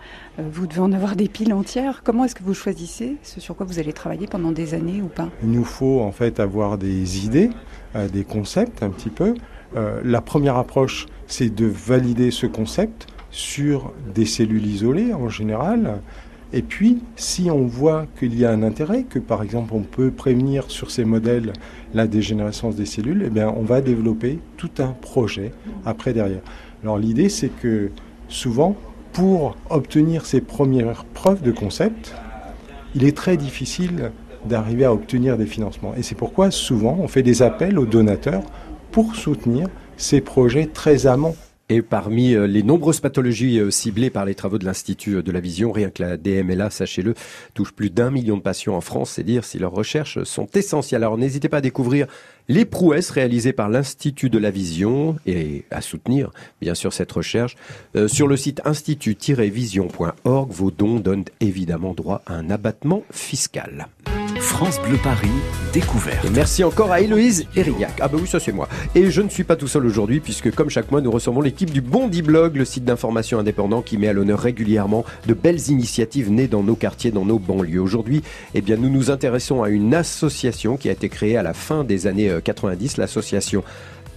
[0.50, 2.02] vous devez en avoir des piles entières.
[2.02, 5.06] Comment est-ce que vous choisissez ce sur quoi vous allez travailler pendant des années ou
[5.06, 5.28] pas?
[5.44, 7.50] Il nous faut en fait avoir des idées,
[7.94, 9.34] euh, des concepts un petit peu.
[9.76, 16.00] Euh, la première approche, c'est de valider ce concept sur des cellules isolées en général.
[16.54, 20.10] Et puis, si on voit qu'il y a un intérêt, que par exemple on peut
[20.10, 21.54] prévenir sur ces modèles
[21.94, 25.52] la dégénérescence des cellules, eh bien on va développer tout un projet
[25.86, 26.42] après derrière.
[26.82, 27.90] Alors l'idée c'est que
[28.28, 28.76] souvent,
[29.12, 32.14] pour obtenir ces premières preuves de concept,
[32.94, 34.10] il est très difficile
[34.44, 35.94] d'arriver à obtenir des financements.
[35.96, 38.42] Et c'est pourquoi souvent on fait des appels aux donateurs
[38.90, 41.36] pour soutenir ces projets très amants.
[41.72, 45.40] Et parmi euh, les nombreuses pathologies euh, ciblées par les travaux de l'Institut de la
[45.40, 47.14] Vision, rien que la DMLA, sachez-le,
[47.54, 49.12] touche plus d'un million de patients en France.
[49.12, 51.02] C'est dire si leurs recherches sont essentielles.
[51.02, 52.08] Alors n'hésitez pas à découvrir
[52.50, 56.30] les prouesses réalisées par l'Institut de la Vision et à soutenir
[56.60, 57.56] bien sûr cette recherche.
[57.96, 63.88] Euh, sur le site institut-vision.org, vos dons donnent évidemment droit à un abattement fiscal.
[64.42, 65.30] France Bleu Paris,
[65.72, 66.28] découverte.
[66.34, 67.92] Merci encore à Héloïse Erigac.
[68.00, 68.68] Ah bah oui, ça c'est moi.
[68.96, 71.70] Et je ne suis pas tout seul aujourd'hui puisque comme chaque mois, nous recevons l'équipe
[71.70, 76.30] du Bondi Blog, le site d'information indépendant qui met à l'honneur régulièrement de belles initiatives
[76.30, 77.80] nées dans nos quartiers, dans nos banlieues.
[77.80, 78.22] Aujourd'hui,
[78.54, 81.84] eh bien, nous nous intéressons à une association qui a été créée à la fin
[81.84, 83.62] des années 90, l'association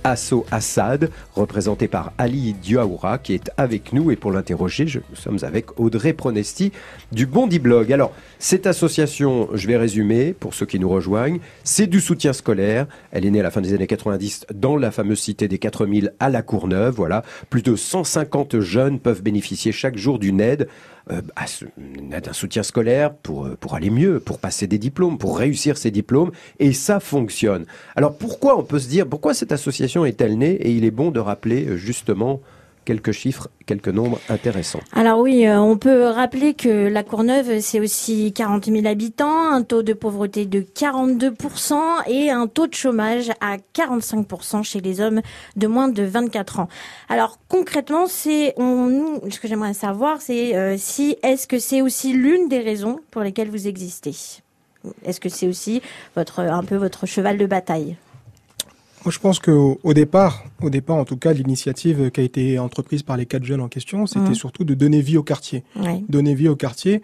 [0.05, 4.11] Asso Assad, représenté par Ali Diaoura, qui est avec nous.
[4.11, 6.71] Et pour l'interroger, nous sommes avec Audrey Pronesti
[7.11, 7.91] du Bondi Blog.
[7.91, 12.85] Alors, cette association, je vais résumer pour ceux qui nous rejoignent, c'est du soutien scolaire.
[13.11, 16.13] Elle est née à la fin des années 90 dans la fameuse cité des 4000
[16.19, 16.93] à La Courneuve.
[16.93, 20.67] Voilà, plus de 150 jeunes peuvent bénéficier chaque jour d'une aide.
[21.11, 21.21] Euh,
[21.77, 26.31] d'un soutien scolaire pour, pour aller mieux, pour passer des diplômes, pour réussir ces diplômes,
[26.57, 27.65] et ça fonctionne.
[27.95, 31.11] Alors pourquoi on peut se dire, pourquoi cette association est-elle née Et il est bon
[31.11, 32.41] de rappeler justement
[32.86, 34.80] quelques chiffres, quelques nombres intéressants.
[34.93, 39.63] Alors oui, euh, on peut rappeler que la Courneuve, c'est aussi 40 000 habitants, un
[39.63, 41.74] taux de pauvreté de 42%
[42.08, 45.21] et un taux de chômage à 45% chez les hommes
[45.56, 46.69] de moins de 24 ans.
[47.10, 52.60] Alors concrètement, ce que j'aimerais savoir, c'est euh, si est-ce que c'est aussi l'une des
[52.60, 54.15] raisons pour lesquelles vous existez?
[55.04, 55.82] Est-ce que c'est aussi
[56.15, 57.98] votre un peu votre cheval de bataille?
[59.05, 62.57] Moi, je pense qu'au au départ, au départ, en tout cas, l'initiative qui a été
[62.57, 64.35] entreprise par les quatre jeunes en question, c'était mmh.
[64.35, 65.63] surtout de donner vie au quartier.
[65.75, 66.03] Oui.
[66.09, 67.03] Donner vie au quartier.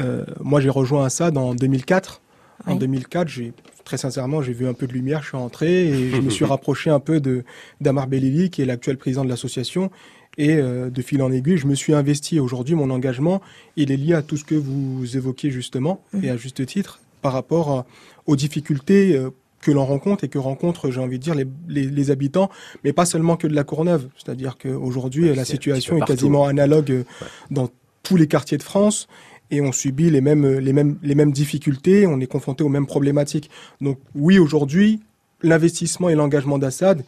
[0.00, 2.20] Euh, moi, j'ai rejoint ça en 2004.
[2.66, 2.72] Oui.
[2.72, 3.52] En 2004, j'ai
[3.84, 5.22] très sincèrement, j'ai vu un peu de lumière.
[5.22, 7.44] Je suis rentré et je me suis rapproché un peu de
[7.80, 9.92] d'Amar Belili, qui est l'actuel président de l'association.
[10.38, 12.40] Et euh, de fil en aiguille, je me suis investi.
[12.40, 13.40] Aujourd'hui, mon engagement,
[13.76, 16.24] il est lié à tout ce que vous évoquiez justement, mmh.
[16.24, 17.86] et à juste titre, par rapport à,
[18.26, 19.16] aux difficultés.
[19.66, 22.50] Euh, que l'on rencontre et que rencontrent, j'ai envie de dire, les, les, les, habitants,
[22.84, 24.08] mais pas seulement que de la Courneuve.
[24.16, 27.04] C'est-à-dire qu'aujourd'hui, la situation est quasiment analogue ouais.
[27.50, 27.68] dans
[28.02, 29.08] tous les quartiers de France
[29.50, 32.86] et on subit les mêmes, les mêmes, les mêmes difficultés, on est confronté aux mêmes
[32.86, 33.50] problématiques.
[33.80, 35.00] Donc oui, aujourd'hui,
[35.42, 37.04] l'investissement et l'engagement d'Assad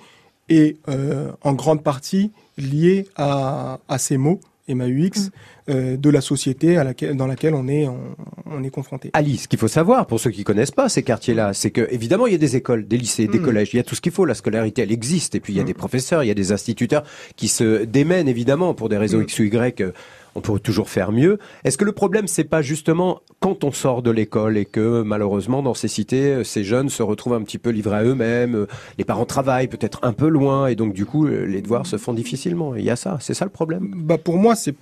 [0.48, 4.40] est euh, en grande partie lié à, à ces mots
[4.74, 5.30] MAUX mm.
[5.70, 7.98] euh, de la société à laquelle, dans laquelle on est, on,
[8.46, 9.10] on est confronté.
[9.12, 12.26] Alice, ce qu'il faut savoir pour ceux qui connaissent pas ces quartiers-là, c'est que évidemment
[12.26, 13.42] il y a des écoles, des lycées, des mm.
[13.42, 14.24] collèges, il y a tout ce qu'il faut.
[14.24, 15.66] La scolarité, elle existe, et puis il y a mm.
[15.66, 17.04] des professeurs, il y a des instituteurs
[17.36, 19.82] qui se démènent évidemment pour des raisons X ou Y.
[20.28, 21.38] Euh, on peut toujours faire mieux.
[21.64, 25.62] Est-ce que le problème, c'est pas justement quand on sort de l'école et que malheureusement
[25.62, 28.66] dans ces cités, ces jeunes se retrouvent un petit peu livrés à eux-mêmes,
[28.98, 32.12] les parents travaillent peut-être un peu loin et donc du coup les devoirs se font
[32.12, 32.74] difficilement.
[32.74, 33.92] Il y a ça, c'est ça le problème?
[33.96, 34.74] Bah pour moi c'est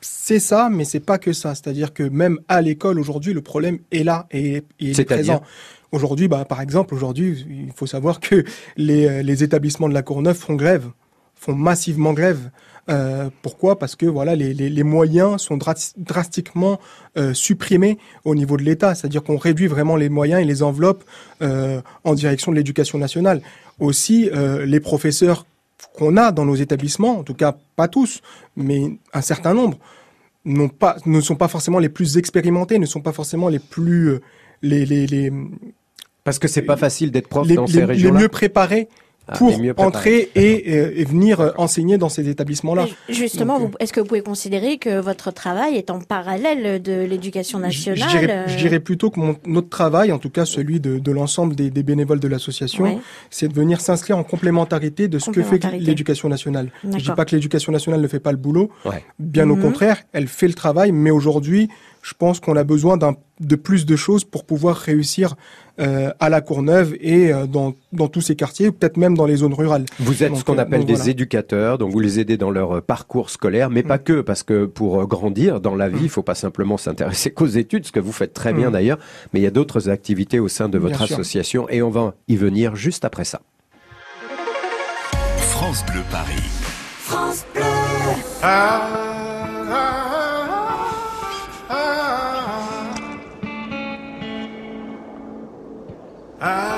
[0.00, 1.54] c'est ça, mais c'est pas que ça.
[1.54, 5.42] C'est-à-dire que même à l'école aujourd'hui, le problème est là et, et il est présent.
[5.92, 8.44] Aujourd'hui, bah, par exemple, aujourd'hui, il faut savoir que
[8.76, 10.90] les, les établissements de la Courneuve font grève,
[11.34, 12.50] font massivement grève.
[12.88, 13.78] Euh, pourquoi?
[13.78, 15.58] Parce que voilà, les, les, les moyens sont
[15.96, 16.78] drastiquement
[17.16, 21.04] euh, supprimés au niveau de l'État, c'est-à-dire qu'on réduit vraiment les moyens et les enveloppes
[21.42, 23.42] euh, en direction de l'éducation nationale.
[23.80, 25.46] Aussi, euh, les professeurs
[25.98, 28.22] qu'on a dans nos établissements, en tout cas pas tous,
[28.56, 29.78] mais un certain nombre,
[30.44, 34.10] n'ont pas, ne sont pas forcément les plus expérimentés, ne sont pas forcément les plus
[34.10, 34.20] euh,
[34.62, 35.32] les, les, les
[36.24, 38.14] parce que c'est pas facile d'être prof dans ces régions-là.
[38.14, 38.88] Les mieux préparés
[39.34, 42.86] pour ah, entrer et, euh, et, venir euh, enseigner dans ces établissements-là.
[43.08, 47.58] Justement, Donc, est-ce que vous pouvez considérer que votre travail est en parallèle de l'éducation
[47.58, 50.98] nationale je dirais, je dirais, plutôt que mon, notre travail, en tout cas celui de,
[50.98, 52.98] de l'ensemble des, des, bénévoles de l'association, ouais.
[53.30, 56.70] c'est de venir s'inscrire en complémentarité de ce que fait l'éducation nationale.
[56.84, 59.04] Je dis pas que l'éducation nationale ne fait pas le boulot, ouais.
[59.18, 59.50] bien mmh.
[59.50, 61.68] au contraire, elle fait le travail, mais aujourd'hui,
[62.02, 62.96] je pense qu'on a besoin
[63.40, 65.34] de plus de choses pour pouvoir réussir
[65.80, 69.36] euh, à la Courneuve et euh, dans, dans, tous ces quartiers, peut-être même dans les
[69.36, 69.84] zones rurales.
[70.00, 71.10] Vous êtes donc, ce qu'on appelle donc, des voilà.
[71.10, 73.86] éducateurs, donc vous les aidez dans leur parcours scolaire, mais mmh.
[73.86, 76.04] pas que, parce que pour grandir dans la vie, il mmh.
[76.04, 78.56] ne faut pas simplement s'intéresser qu'aux études, ce que vous faites très mmh.
[78.56, 78.98] bien d'ailleurs,
[79.32, 81.74] mais il y a d'autres activités au sein de votre bien association sûr.
[81.74, 83.40] et on va y venir juste après ça.
[85.38, 86.42] France Bleu Paris.
[86.98, 87.62] France Bleu.
[88.42, 89.06] Ah.
[89.68, 90.05] I'm
[96.38, 96.75] Ah!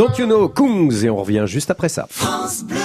[0.00, 2.06] Don't you know Kungs et on revient juste après ça.
[2.08, 2.78] France Bleu.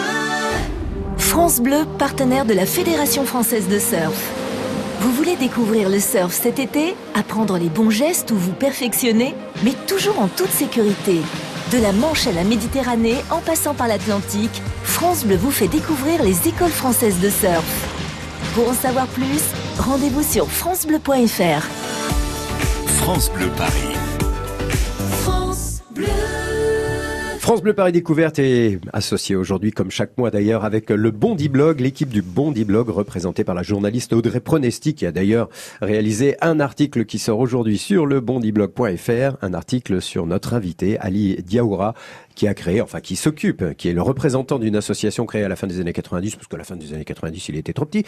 [1.17, 4.33] France Bleu, partenaire de la Fédération française de surf.
[4.99, 9.71] Vous voulez découvrir le surf cet été Apprendre les bons gestes ou vous perfectionner Mais
[9.87, 11.21] toujours en toute sécurité.
[11.71, 16.21] De la Manche à la Méditerranée, en passant par l'Atlantique, France Bleu vous fait découvrir
[16.21, 17.63] les écoles françaises de surf.
[18.55, 19.41] Pour en savoir plus,
[19.79, 21.63] rendez-vous sur francebleu.fr.
[22.97, 23.94] France Bleu Paris.
[27.45, 31.79] France Bleu Paris Découverte est associée aujourd'hui, comme chaque mois d'ailleurs, avec le Bondi Blog,
[31.79, 36.59] l'équipe du Bondi Blog représentée par la journaliste Audrey Pronesti, qui a d'ailleurs réalisé un
[36.59, 41.93] article qui sort aujourd'hui sur le bondiblog.fr, un article sur notre invité Ali Diaoura,
[42.33, 45.55] qui a créé, enfin qui s'occupe, qui est le représentant d'une association créée à la
[45.55, 48.05] fin des années 90, parce qu'à la fin des années 90 il était trop petit,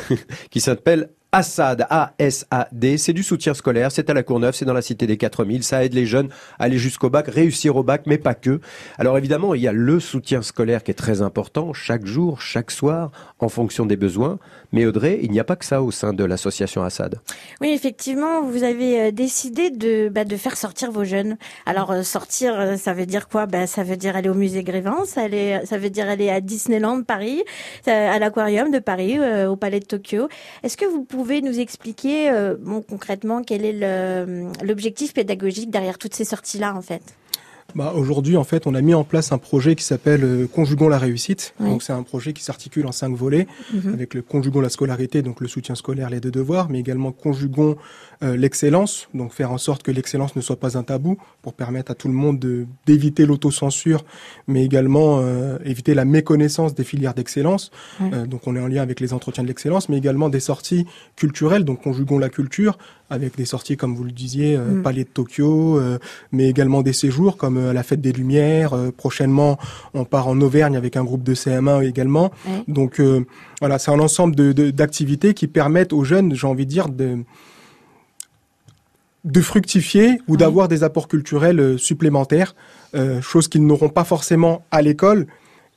[0.50, 4.82] qui s'appelle Assad, A-S-A-D, c'est du soutien scolaire, c'est à la Courneuve, c'est dans la
[4.82, 6.28] cité des 4000, ça aide les jeunes
[6.58, 8.60] à aller jusqu'au bac, réussir au bac, mais pas que.
[8.98, 12.72] Alors évidemment, il y a le soutien scolaire qui est très important, chaque jour, chaque
[12.72, 14.40] soir, en fonction des besoins.
[14.72, 17.16] Mais Audrey, il n'y a pas que ça au sein de l'association Assad.
[17.60, 21.36] Oui, effectivement, vous avez euh, décidé de, bah, de faire sortir vos jeunes.
[21.66, 23.46] Alors euh, sortir, euh, ça veut dire quoi?
[23.46, 25.22] Bah, Ça veut dire aller au musée Grévin, ça,
[25.64, 27.42] ça veut dire aller à Disneyland Paris,
[27.86, 30.28] à l'aquarium de Paris, au palais de Tokyo.
[30.62, 34.26] Est-ce que vous pouvez nous expliquer bon, concrètement quel est
[34.62, 37.02] l'objectif pédagogique derrière toutes ces sorties-là en fait?
[37.74, 40.88] Bah, Aujourd'hui, en fait, on a mis en place un projet qui s'appelle euh, Conjugons
[40.88, 41.54] la réussite.
[41.60, 41.68] Oui.
[41.70, 43.94] Donc, c'est un projet qui s'articule en cinq volets, Mhm.
[43.94, 47.76] avec le Conjugons la scolarité, donc le soutien scolaire, les deux devoirs, mais également Conjugons
[48.22, 51.90] euh, l'excellence, donc faire en sorte que l'excellence ne soit pas un tabou, pour permettre
[51.92, 54.04] à tout le monde de- d'éviter l'autocensure,
[54.46, 57.70] mais également euh, éviter la méconnaissance des filières d'excellence.
[58.02, 60.86] Euh, donc, on est en lien avec les entretiens de l'excellence, mais également des sorties
[61.16, 62.76] culturelles, donc Conjugons la culture,
[63.08, 64.82] avec des sorties, comme vous le disiez, euh, Mm.
[64.82, 65.98] Palais de Tokyo, euh,
[66.30, 68.74] mais également des séjours comme euh, la Fête des Lumières.
[68.74, 69.58] Euh, prochainement,
[69.94, 72.30] on part en Auvergne avec un groupe de CM1 également.
[72.68, 73.24] Donc euh,
[73.60, 76.88] voilà, c'est un ensemble de- de- d'activités qui permettent aux jeunes, j'ai envie de dire,
[76.88, 77.18] de
[79.24, 82.54] de fructifier ou d'avoir des apports culturels euh, supplémentaires,
[82.94, 85.26] euh, chose qu'ils n'auront pas forcément à l'école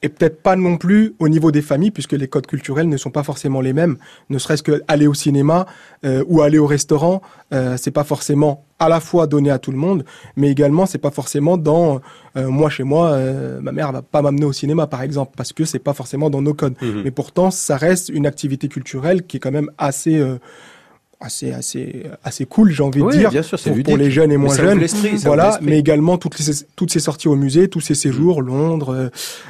[0.03, 3.09] et peut-être pas non plus au niveau des familles puisque les codes culturels ne sont
[3.09, 3.97] pas forcément les mêmes.
[4.29, 5.65] Ne serait-ce que aller au cinéma
[6.05, 7.21] euh, ou aller au restaurant,
[7.53, 10.03] euh, c'est pas forcément à la fois donné à tout le monde,
[10.35, 12.01] mais également c'est pas forcément dans
[12.35, 15.53] euh, moi chez moi, euh, ma mère va pas m'amener au cinéma par exemple parce
[15.53, 16.75] que c'est pas forcément dans nos codes.
[16.81, 17.03] Mhm.
[17.05, 20.37] Mais pourtant ça reste une activité culturelle qui est quand même assez euh,
[21.23, 24.31] assez assez assez cool j'ai envie Oui, de dire bien sûr, c'est pour, les jeunes
[24.31, 24.85] et moins jeunes.
[25.23, 29.09] voilà mais également toutes ces toutes ces sorties au musée tous ces séjours Londres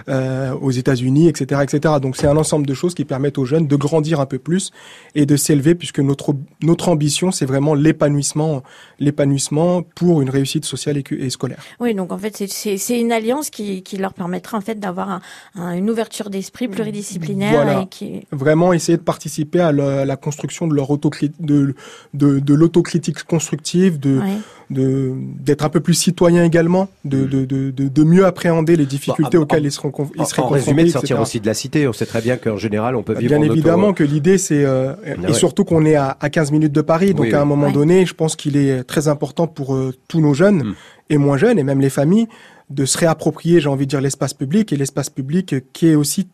[0.10, 3.68] euh, aux États-Unis etc etc donc c'est un ensemble de choses qui permettent aux jeunes
[3.68, 4.72] de grandir un peu plus
[5.16, 8.64] et de s'élever puisque notre notre ambition c'est vraiment l'épanouissement
[9.00, 11.58] l'épanouissement pour une réussite sociale et, scolaire.
[11.80, 15.22] Oui, donc en fait, c'est- une alliance qui, qui leur permettra en fait d'avoir un-
[15.56, 17.82] un- une ouverture d'esprit pluridisciplinaire Voilà.
[17.82, 21.63] et qui vraiment essayer de participer à la, à la construction de leur autocrit de
[22.14, 24.38] de, de l'autocritique constructive de Ouais.
[24.70, 28.86] de d'être un peu plus citoyen également de de, de, de, de mieux appréhender les
[28.86, 31.16] difficultés Bon, en- auxquelles ils seront conf- ils En, seraient en confrontés résumé, de sortir
[31.18, 31.22] etc.
[31.22, 31.88] aussi de la cité.
[31.88, 34.38] On sait très bien qu'en général, on peut vivre Bien en auto- évidemment que l'idée
[34.38, 35.34] c'est euh, et ouais.
[35.34, 37.48] surtout qu'on est à, à 15 minutes de Paris donc Oui, à un oui.
[37.50, 37.74] moment Ouais.
[37.74, 40.74] donné je pense qu'il est très important pour euh, tous nos jeunes Mm.
[41.12, 42.28] et moins jeunes et même les familles
[42.70, 46.28] de se réapproprier j'ai envie de dire l'espace public et l'espace public qui est aussi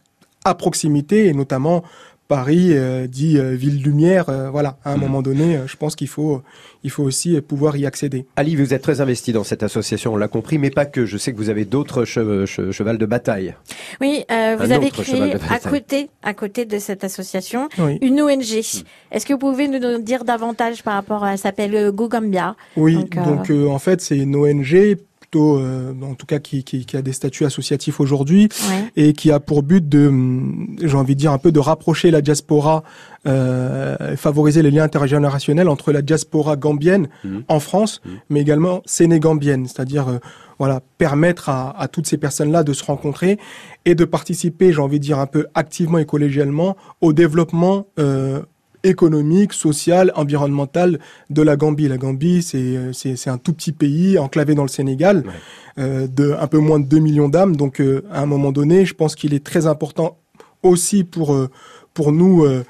[0.46, 1.84] à proximité et notamment
[2.30, 5.02] Paris euh, dit euh, ville lumière euh, voilà à un Mm.
[5.02, 6.42] moment donné euh, je pense qu'il faut
[6.84, 10.14] il faut aussi euh, pouvoir y accéder Ali, vous êtes très investi dans cette association,
[10.14, 11.06] on l'a compris, mais pas que.
[11.06, 13.54] Je sais que vous avez d'autres che- che- chevals de bataille.
[14.00, 17.98] Oui, euh, vous Un avez cheval créé à côté, à côté de cette association, Oui.
[18.02, 18.84] une ONG.
[19.12, 22.56] Est-ce que vous pouvez nous dire davantage par rapport à, elle s'appelle euh, Go Gambia.
[22.78, 24.96] Oui, Donc, donc, euh, en fait c'est une ONG
[25.30, 28.92] plutôt euh, en tout cas qui, qui, qui a des statuts associatifs aujourd'hui Ouais.
[28.96, 32.10] et qui a pour but de hum, j'ai envie de dire un peu de rapprocher
[32.12, 32.84] la diaspora
[33.28, 37.44] euh, favoriser les liens intergénérationnels entre la diaspora gambienne Mhm.
[37.48, 38.12] en France Mhm.
[38.30, 40.18] mais également sénégambienne c'est-à-dire euh,
[40.58, 43.38] voilà permettre à, à toutes ces personnes-là de se rencontrer
[43.86, 48.42] et de participer j'ai envie de dire un peu activement et collégialement au développement euh,
[48.84, 51.00] économique, social, environnemental
[51.30, 51.88] de la Gambie.
[51.88, 55.24] La Gambie, c'est euh, c'est un tout petit pays enclavé dans le Sénégal,
[55.78, 57.56] euh, de un peu moins de 2 millions d'âmes.
[57.56, 60.18] Donc, euh, à un moment donné, je pense qu'il est très important
[60.64, 61.50] aussi pour euh,
[61.94, 62.64] pour nous euh,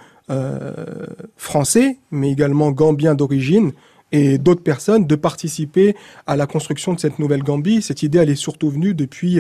[1.38, 3.72] français, mais également gambiens d'origine
[4.12, 5.96] et d'autres personnes de participer
[6.26, 7.82] à la construction de cette nouvelle Gambie.
[7.82, 9.40] Cette idée, elle est surtout venue depuis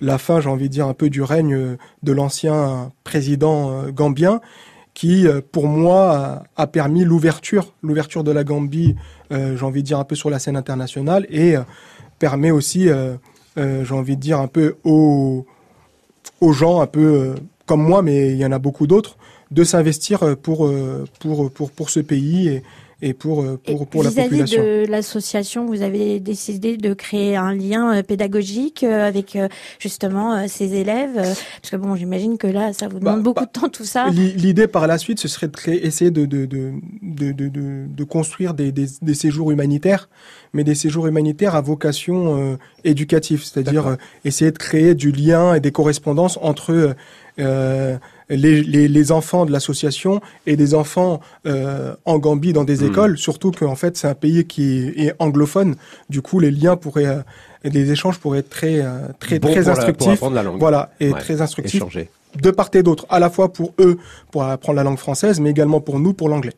[0.00, 4.40] la fin, j'ai envie de dire, un peu du règne de l'ancien président gambien
[4.94, 8.94] qui, euh, pour moi, a, permis l'ouverture, l'ouverture de la Gambie,
[9.32, 11.62] euh, j'ai envie de dire un peu sur la scène internationale, et euh,
[12.20, 13.16] permet aussi euh,
[13.56, 15.44] j'ai envie de dire, un peu aux,
[16.40, 17.34] aux gens, un peu
[17.66, 19.16] comme moi, mais il y en a beaucoup d'autres,
[19.50, 20.70] de s'investir pour,
[21.20, 22.62] pour, pour, pour ce pays et,
[23.04, 24.62] et pour, euh, pour, pour la population.
[24.62, 29.36] de l'association, vous avez décidé de créer un lien euh, pédagogique euh, avec
[29.78, 33.50] justement ces élèves Parce que bon, j'imagine que là, ça vous demande bah, beaucoup bah,
[33.52, 34.08] de temps tout ça.
[34.08, 38.04] L'idée par la suite, ce serait de créer, essayer de, de, de, de, de, de
[38.04, 40.08] construire des, des, des, séjours humanitaires,
[40.54, 45.72] mais des séjours humanitaires à vocation éducative, c'est-à-dire essayer de créer du lien et des
[45.72, 46.94] correspondances entre
[47.40, 47.98] euh,
[48.28, 52.86] les, les, les, enfants de l'association et des enfants euh, en Gambie dans des hmm.
[52.86, 55.76] écoles, surtout qu'en fait c'est un pays qui est, anglophone.
[56.08, 57.22] Du coup, les liens pourraient, euh,
[57.64, 58.82] les échanges pourraient être très,
[59.18, 60.20] très, très instructifs.
[60.32, 60.50] La, la.
[60.50, 61.82] Voilà, et très instructifs.
[62.40, 63.96] De part et d'autre, à la fois pour eux,
[64.32, 66.52] pour apprendre la langue française, mais également pour nous, pour l'anglais.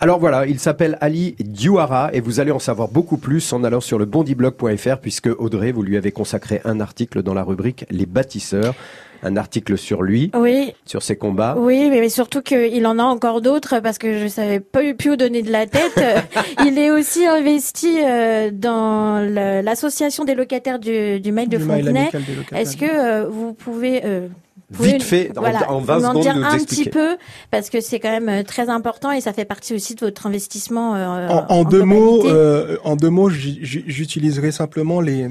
[0.00, 3.80] Alors voilà, il s'appelle Ali Diouara et vous allez en savoir beaucoup plus en allant
[3.80, 8.04] sur le bondiblog.fr puisque Audrey, vous lui avez consacré un article dans la rubrique Les
[8.04, 8.74] bâtisseurs
[9.24, 10.72] un article sur lui, oui.
[10.84, 11.56] sur ses combats.
[11.58, 15.16] Oui, mais surtout qu'il en a encore d'autres parce que je savais pas plus où
[15.16, 15.98] donner de la tête.
[16.66, 19.18] il est aussi investi euh, dans
[19.62, 22.10] l'association des locataires du, du Mail de Fontenay.
[22.54, 24.28] Est-ce que euh, vous pouvez euh,
[24.70, 25.30] Vite fait,
[25.68, 27.16] en, 20 secondes, dire nous un petit peu
[27.50, 30.26] parce que c'est quand même euh, très important et ça fait partie aussi de votre
[30.26, 30.96] investissement.
[30.96, 35.28] Euh, en, deux mots, euh, en deux mots, j'utiliserai simplement les,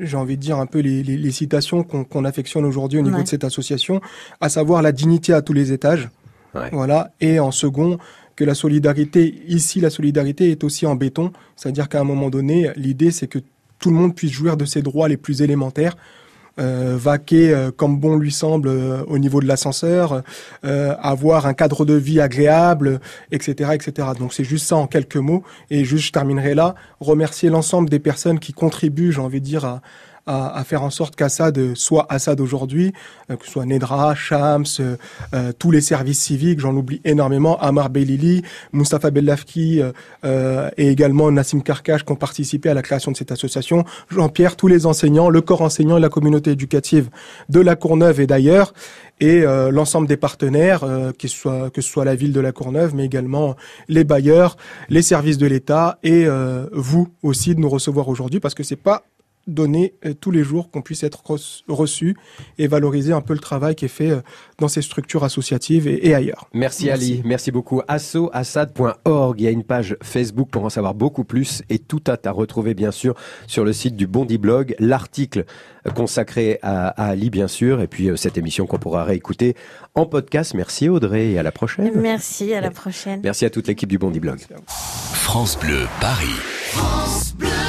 [0.00, 3.22] j'ai envie de dire un peu les, les, les citations qu'on affectionne aujourd'hui au niveau
[3.22, 4.00] de cette association,
[4.40, 6.08] à savoir la dignité à tous les étages.
[6.54, 6.68] Ouais.
[6.72, 7.12] Voilà.
[7.20, 7.98] Et en second,
[8.36, 11.32] que la solidarité, ici, la solidarité est aussi en béton.
[11.56, 13.38] C'est-à-dire qu'à un moment donné, l'idée, c'est que
[13.78, 15.96] tout le monde puisse jouir de ses droits les plus élémentaires
[16.60, 20.22] vaquer euh, comme bon lui semble euh, au niveau de l'ascenseur,
[20.62, 23.00] avoir un cadre de vie agréable,
[23.32, 24.08] etc., etc.
[24.18, 25.42] Donc c'est juste ça en quelques mots.
[25.70, 26.74] Et juste, je terminerai là.
[27.00, 29.80] Remercier l'ensemble des personnes qui contribuent, j'ai envie de dire, à,
[30.30, 32.92] à, à, faire en sorte qu'Assad soit Assad aujourd'hui,
[33.30, 34.96] euh, que ce soit Nedra, Shams, euh,
[35.34, 39.80] euh, tous les services civiques, j'en oublie énormément, Amar Belili, Mustafa Bellafki
[40.22, 44.68] et également Nassim Karkash qui ont participé à la création de cette association, Jean-Pierre, tous
[44.68, 47.10] les enseignants, le corps enseignant et la communauté éducative
[47.48, 48.72] de la Courneuve et d'ailleurs,
[49.20, 50.80] et l'ensemble des partenaires,
[51.18, 53.56] que, ce soit, que ce soit la ville de la Courneuve, mais également
[53.88, 54.56] les bailleurs,
[54.88, 56.26] les services de l'État et
[56.72, 59.04] vous aussi de nous recevoir aujourd'hui parce que c'est pas
[59.46, 61.22] donner euh, tous les jours, qu'on puisse être
[61.68, 62.16] reçu
[62.58, 64.20] et valoriser un peu le travail qui est fait euh,
[64.58, 66.48] dans ces structures associatives et, ailleurs.
[66.52, 67.82] Merci, Ali, merci beaucoup.
[67.88, 72.16] assoassad.org, il y a une page Facebook pour en savoir beaucoup plus et tout à,
[72.22, 73.14] à retrouver bien sûr
[73.46, 75.44] sur le site du Bondi Blog, l'article
[75.94, 79.56] consacré à, Ali bien sûr et puis euh, cette émission qu'on pourra réécouter
[79.94, 80.54] en podcast.
[80.54, 81.90] Merci Audrey et à la prochaine.
[81.94, 83.20] Merci, à la prochaine.
[83.22, 84.40] Merci à toute l'équipe du Bondi Blog.
[84.66, 86.26] France Bleu, Paris.
[86.72, 87.59] France Bleu.